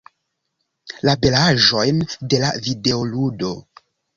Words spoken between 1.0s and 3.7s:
La belaĵojn de la videoludo.